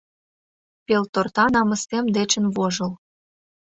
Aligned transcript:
Пелторта 0.85 1.45
намысем 1.53 2.05
дечын 2.15 2.45
вожыл 2.55 2.91